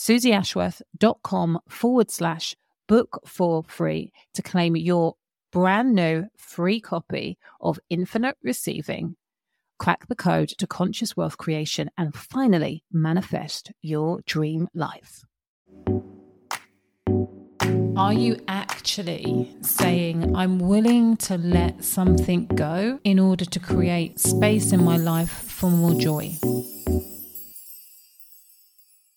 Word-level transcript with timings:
suzyashworth.com 0.00 1.60
forward 1.68 2.10
slash 2.10 2.56
book 2.88 3.20
for 3.26 3.62
free 3.64 4.10
to 4.32 4.40
claim 4.40 4.74
your 4.74 5.14
brand 5.52 5.94
new 5.94 6.24
free 6.38 6.80
copy 6.80 7.36
of 7.60 7.78
Infinite 7.90 8.36
Receiving. 8.42 9.16
Crack 9.78 10.08
the 10.08 10.16
code 10.16 10.48
to 10.58 10.66
conscious 10.66 11.16
wealth 11.18 11.36
creation 11.36 11.90
and 11.98 12.14
finally 12.14 12.82
manifest 12.90 13.72
your 13.82 14.20
dream 14.24 14.68
life. 14.72 15.22
Are 17.96 18.14
you 18.14 18.42
actually 18.48 19.54
saying, 19.60 20.34
I'm 20.34 20.58
willing 20.58 21.18
to 21.18 21.36
let 21.36 21.84
something 21.84 22.46
go 22.46 22.98
in 23.04 23.18
order 23.18 23.44
to 23.44 23.60
create 23.60 24.18
space 24.18 24.72
in 24.72 24.82
my 24.82 24.96
life 24.96 25.30
for 25.30 25.70
more 25.70 25.94
joy? 26.00 26.38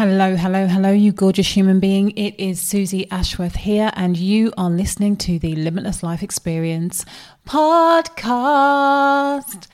Hello, 0.00 0.34
hello, 0.34 0.66
hello, 0.66 0.90
you 0.92 1.12
gorgeous 1.12 1.54
human 1.54 1.78
being. 1.78 2.12
It 2.12 2.34
is 2.40 2.58
Suzy 2.58 3.06
Ashworth 3.10 3.54
here, 3.54 3.90
and 3.92 4.16
you 4.16 4.50
are 4.56 4.70
listening 4.70 5.14
to 5.18 5.38
the 5.38 5.54
Limitless 5.54 6.02
Life 6.02 6.22
Experience 6.22 7.04
podcast. 7.46 8.08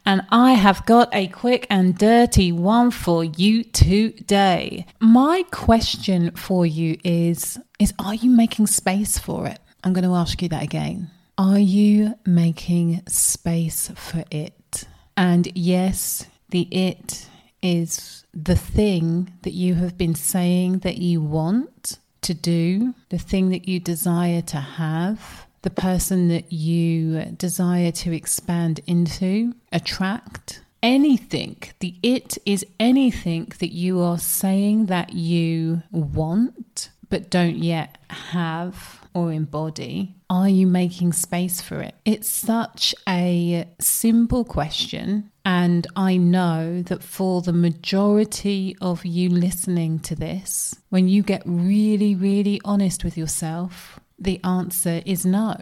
And 0.05 0.27
I 0.33 0.55
have 0.55 0.85
got 0.85 1.15
a 1.15 1.29
quick 1.29 1.69
and 1.71 1.97
dirty 1.97 2.51
one 2.51 2.91
for 2.91 3.23
you 3.23 3.63
today. 3.63 4.87
My 4.99 5.45
question 5.53 6.33
for 6.33 6.67
you 6.67 6.99
is 7.05 7.61
is 7.79 7.95
are 8.01 8.17
you 8.17 8.29
making 8.29 8.67
space 8.67 9.19
for 9.19 9.47
it? 9.47 9.61
I'm 9.85 9.93
going 9.93 10.03
to 10.03 10.17
ask 10.17 10.43
you 10.43 10.49
that 10.49 10.65
again. 10.65 11.09
Are 11.39 11.61
you 11.61 12.19
making 12.27 13.05
space 13.07 13.93
for 13.95 14.25
it? 14.33 14.89
And 15.17 15.57
yes, 15.57 16.27
the 16.51 16.63
it 16.73 17.29
is 17.75 18.25
the 18.33 18.57
thing 18.57 19.33
that 19.43 19.53
you 19.53 19.75
have 19.75 19.97
been 19.99 20.15
saying 20.15 20.81
that 20.81 20.99
you 20.99 21.21
want 21.21 21.99
to 22.23 22.35
do, 22.35 22.95
the 23.09 23.19
thing 23.19 23.51
that 23.51 23.69
you 23.69 23.81
desire 23.81 24.43
to 24.43 24.59
have, 24.59 25.47
the 25.63 25.71
person 25.71 26.29
that 26.29 26.53
you 26.53 27.23
desire 27.37 27.91
to 27.91 28.15
expand 28.15 28.81
into, 28.87 29.55
attract. 29.73 30.63
Anything, 30.83 31.57
the 31.81 31.97
it 32.03 32.39
is 32.45 32.65
anything 32.79 33.51
that 33.59 33.73
you 33.73 34.01
are 34.01 34.19
saying 34.19 34.87
that 34.87 35.15
you 35.15 35.83
want 35.91 36.66
but 37.09 37.31
don't 37.31 37.57
yet 37.57 37.99
have 38.09 39.01
or 39.15 39.33
embody, 39.33 40.15
are 40.29 40.49
you 40.49 40.67
making 40.67 41.13
space 41.13 41.61
for 41.61 41.81
it? 41.81 41.95
It's 42.05 42.29
such 42.29 42.95
a 43.09 43.67
simple 43.81 44.45
question. 44.45 45.31
And 45.45 45.87
I 45.97 46.17
know 46.17 46.83
that 46.83 47.03
for 47.03 47.41
the 47.41 47.53
majority 47.53 48.77
of 48.81 49.07
you 49.07 49.31
listening 49.31 50.01
to 50.01 50.15
this, 50.15 50.75
when 50.91 51.09
you 51.09 51.23
get 51.23 51.43
really, 51.47 52.15
really 52.15 52.61
honest 52.65 53.05
with 53.05 53.17
yourself, 53.17 54.01
the 54.19 54.41
answer 54.45 55.03
is 55.07 55.25
no. 55.25 55.57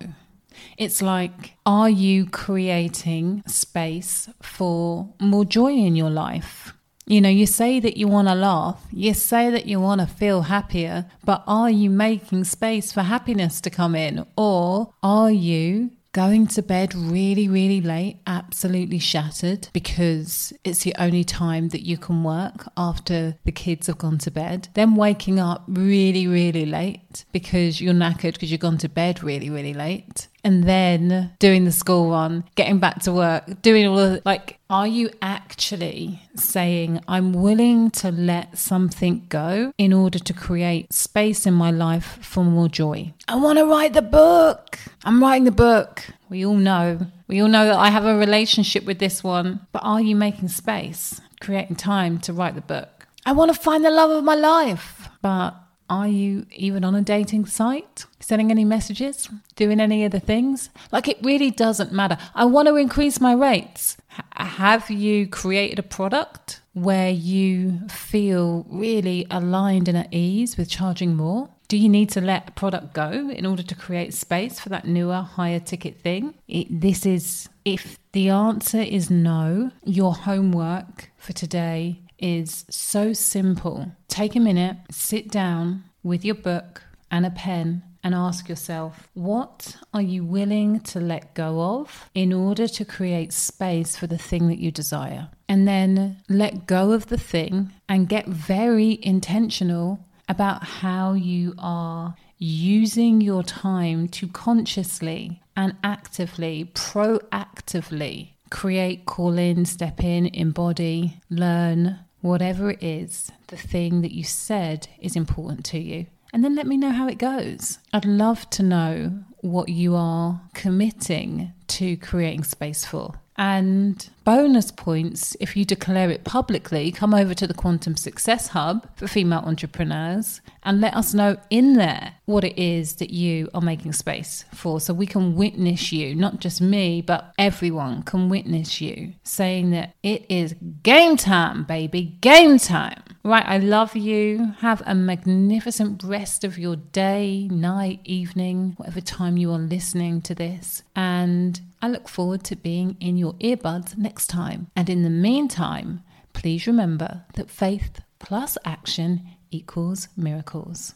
It's 0.78 1.02
like, 1.02 1.54
are 1.66 1.90
you 1.90 2.26
creating 2.26 3.42
space 3.46 4.28
for 4.40 5.12
more 5.20 5.44
joy 5.44 5.72
in 5.72 5.96
your 5.96 6.10
life? 6.10 6.72
You 7.06 7.20
know, 7.20 7.28
you 7.28 7.46
say 7.46 7.80
that 7.80 7.96
you 7.98 8.08
want 8.08 8.28
to 8.28 8.34
laugh, 8.34 8.82
you 8.90 9.12
say 9.12 9.50
that 9.50 9.66
you 9.66 9.78
want 9.78 10.00
to 10.00 10.06
feel 10.06 10.42
happier, 10.42 11.06
but 11.24 11.44
are 11.46 11.70
you 11.70 11.90
making 11.90 12.44
space 12.44 12.92
for 12.92 13.02
happiness 13.02 13.60
to 13.62 13.70
come 13.70 13.94
in? 13.94 14.24
Or 14.36 14.94
are 15.02 15.30
you 15.30 15.90
going 16.14 16.46
to 16.46 16.62
bed 16.62 16.94
really, 16.94 17.48
really 17.48 17.80
late, 17.80 18.20
absolutely 18.26 19.00
shattered 19.00 19.68
because 19.72 20.52
it's 20.62 20.84
the 20.84 20.94
only 20.96 21.24
time 21.24 21.68
that 21.70 21.84
you 21.84 21.98
can 21.98 22.22
work 22.22 22.68
after 22.76 23.36
the 23.44 23.52
kids 23.52 23.88
have 23.88 23.98
gone 23.98 24.16
to 24.16 24.30
bed. 24.30 24.68
Then 24.74 24.94
waking 24.94 25.40
up 25.40 25.64
really, 25.66 26.28
really 26.28 26.64
late 26.64 27.24
because 27.32 27.80
you're 27.80 27.92
knackered 27.92 28.34
because 28.34 28.52
you've 28.52 28.60
gone 28.60 28.78
to 28.78 28.88
bed 28.88 29.24
really, 29.24 29.50
really 29.50 29.74
late 29.74 30.28
and 30.44 30.64
then 30.64 31.32
doing 31.38 31.64
the 31.64 31.72
school 31.72 32.10
run, 32.10 32.44
getting 32.54 32.78
back 32.78 33.00
to 33.02 33.12
work, 33.12 33.62
doing 33.62 33.86
all 33.86 33.98
of 33.98 34.20
like, 34.24 34.58
are 34.70 34.86
you 34.86 35.10
actually 35.22 36.20
saying, 36.36 37.00
I'm 37.08 37.32
willing 37.32 37.90
to 37.92 38.10
let 38.10 38.58
something 38.58 39.26
go 39.28 39.72
in 39.78 39.92
order 39.92 40.18
to 40.18 40.32
create 40.32 40.92
space 40.92 41.46
in 41.46 41.54
my 41.54 41.70
life 41.70 42.18
for 42.20 42.44
more 42.44 42.68
joy? 42.68 43.14
I 43.26 43.36
want 43.36 43.58
to 43.58 43.64
write 43.64 43.94
the 43.94 44.02
book. 44.02 44.78
I'm 45.04 45.22
writing 45.22 45.44
the 45.44 45.50
book. 45.50 46.04
We 46.28 46.44
all 46.44 46.56
know. 46.56 47.06
We 47.26 47.40
all 47.40 47.48
know 47.48 47.66
that 47.66 47.78
I 47.78 47.88
have 47.88 48.04
a 48.04 48.16
relationship 48.16 48.84
with 48.84 48.98
this 48.98 49.24
one, 49.24 49.66
but 49.72 49.80
are 49.82 50.00
you 50.00 50.14
making 50.14 50.48
space, 50.48 51.20
creating 51.40 51.76
time 51.76 52.18
to 52.20 52.32
write 52.32 52.54
the 52.54 52.60
book? 52.60 53.06
I 53.26 53.32
want 53.32 53.54
to 53.54 53.58
find 53.58 53.84
the 53.84 53.90
love 53.90 54.10
of 54.10 54.22
my 54.22 54.34
life, 54.34 55.08
but 55.22 55.54
are 55.88 56.08
you 56.08 56.46
even 56.52 56.84
on 56.84 56.94
a 56.94 57.02
dating 57.02 57.46
site? 57.46 58.06
Sending 58.20 58.50
any 58.50 58.64
messages? 58.64 59.28
Doing 59.56 59.80
any 59.80 60.04
of 60.04 60.12
the 60.12 60.20
things? 60.20 60.70
Like 60.90 61.08
it 61.08 61.18
really 61.22 61.50
doesn't 61.50 61.92
matter. 61.92 62.16
I 62.34 62.44
want 62.46 62.68
to 62.68 62.76
increase 62.76 63.20
my 63.20 63.34
rates. 63.34 63.96
H- 64.12 64.24
have 64.32 64.90
you 64.90 65.26
created 65.28 65.78
a 65.78 65.82
product 65.82 66.60
where 66.72 67.10
you 67.10 67.80
feel 67.88 68.66
really 68.68 69.26
aligned 69.30 69.88
and 69.88 69.98
at 69.98 70.12
ease 70.12 70.56
with 70.56 70.70
charging 70.70 71.14
more? 71.16 71.50
Do 71.68 71.76
you 71.78 71.88
need 71.88 72.10
to 72.10 72.20
let 72.20 72.48
a 72.50 72.52
product 72.52 72.92
go 72.92 73.30
in 73.30 73.46
order 73.46 73.62
to 73.62 73.74
create 73.74 74.14
space 74.14 74.60
for 74.60 74.68
that 74.68 74.86
newer, 74.86 75.22
higher 75.22 75.60
ticket 75.60 76.00
thing? 76.00 76.34
It, 76.46 76.80
this 76.80 77.06
is, 77.06 77.48
if 77.64 77.98
the 78.12 78.28
answer 78.28 78.80
is 78.80 79.10
no, 79.10 79.70
your 79.84 80.14
homework 80.14 81.10
for 81.16 81.32
today 81.32 82.00
is 82.18 82.64
so 82.70 83.12
simple. 83.12 83.92
Take 84.14 84.36
a 84.36 84.40
minute, 84.40 84.76
sit 84.92 85.28
down 85.28 85.82
with 86.04 86.24
your 86.24 86.36
book 86.36 86.84
and 87.10 87.26
a 87.26 87.30
pen 87.30 87.82
and 88.04 88.14
ask 88.14 88.48
yourself, 88.48 89.08
what 89.14 89.76
are 89.92 90.00
you 90.00 90.24
willing 90.24 90.78
to 90.82 91.00
let 91.00 91.34
go 91.34 91.80
of 91.80 92.08
in 92.14 92.32
order 92.32 92.68
to 92.68 92.84
create 92.84 93.32
space 93.32 93.96
for 93.96 94.06
the 94.06 94.16
thing 94.16 94.46
that 94.46 94.60
you 94.60 94.70
desire? 94.70 95.30
And 95.48 95.66
then 95.66 96.18
let 96.28 96.68
go 96.68 96.92
of 96.92 97.08
the 97.08 97.18
thing 97.18 97.72
and 97.88 98.08
get 98.08 98.28
very 98.28 99.00
intentional 99.02 99.98
about 100.28 100.62
how 100.62 101.14
you 101.14 101.52
are 101.58 102.14
using 102.38 103.20
your 103.20 103.42
time 103.42 104.06
to 104.10 104.28
consciously 104.28 105.42
and 105.56 105.74
actively, 105.82 106.70
proactively 106.72 108.28
create, 108.50 109.04
call 109.06 109.36
in, 109.36 109.64
step 109.64 110.04
in, 110.04 110.26
embody, 110.26 111.20
learn, 111.28 111.98
whatever 112.24 112.70
it 112.70 112.82
is, 112.82 113.30
the 113.48 113.56
thing 113.56 114.00
that 114.00 114.14
you 114.14 114.24
said 114.24 114.88
is 114.98 115.14
important 115.14 115.64
to 115.66 115.78
you. 115.78 116.06
And 116.32 116.42
then 116.42 116.56
let 116.56 116.66
me 116.66 116.76
know 116.76 116.90
how 116.90 117.06
it 117.06 117.18
goes. 117.18 117.78
I'd 117.92 118.06
love 118.06 118.48
to 118.50 118.62
know 118.62 119.24
what 119.40 119.68
you 119.68 119.94
are 119.94 120.40
committing 120.54 121.52
to 121.74 121.96
creating 121.96 122.44
space 122.44 122.84
for. 122.84 123.14
And 123.36 124.08
bonus 124.24 124.70
points 124.70 125.36
if 125.40 125.56
you 125.56 125.64
declare 125.64 126.10
it 126.10 126.22
publicly. 126.22 126.92
Come 126.92 127.12
over 127.12 127.34
to 127.34 127.46
the 127.46 127.54
Quantum 127.54 127.96
Success 127.96 128.48
Hub 128.48 128.88
for 128.96 129.08
female 129.08 129.40
entrepreneurs 129.40 130.40
and 130.62 130.80
let 130.80 130.94
us 130.94 131.14
know 131.14 131.36
in 131.50 131.74
there 131.74 132.14
what 132.26 132.44
it 132.44 132.56
is 132.56 132.94
that 132.96 133.10
you 133.10 133.48
are 133.52 133.60
making 133.60 133.92
space 133.92 134.44
for 134.54 134.80
so 134.80 134.94
we 134.94 135.06
can 135.06 135.34
witness 135.34 135.92
you, 135.92 136.14
not 136.14 136.38
just 136.38 136.60
me, 136.60 137.02
but 137.02 137.32
everyone 137.36 138.02
can 138.04 138.28
witness 138.28 138.80
you 138.80 139.14
saying 139.24 139.70
that 139.70 139.94
it 140.02 140.24
is 140.28 140.54
game 140.82 141.16
time, 141.16 141.64
baby, 141.64 142.16
game 142.20 142.58
time. 142.58 143.02
Right, 143.26 143.46
I 143.46 143.56
love 143.56 143.96
you. 143.96 144.52
Have 144.58 144.82
a 144.84 144.94
magnificent 144.94 146.02
rest 146.02 146.44
of 146.44 146.58
your 146.58 146.76
day, 146.76 147.48
night, 147.50 148.00
evening, 148.04 148.74
whatever 148.76 149.00
time 149.00 149.38
you 149.38 149.50
are 149.52 149.58
listening 149.58 150.20
to 150.22 150.34
this. 150.34 150.82
And 150.94 151.58
I 151.80 151.88
look 151.88 152.06
forward 152.06 152.44
to 152.44 152.56
being 152.56 152.98
in 153.00 153.16
your 153.16 153.32
earbuds 153.34 153.96
next 153.96 154.26
time. 154.26 154.66
And 154.76 154.90
in 154.90 155.04
the 155.04 155.10
meantime, 155.10 156.02
please 156.34 156.66
remember 156.66 157.24
that 157.32 157.48
faith 157.48 158.02
plus 158.18 158.58
action 158.62 159.26
equals 159.50 160.08
miracles. 160.18 160.92